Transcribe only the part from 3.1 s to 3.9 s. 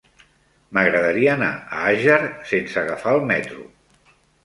el metro.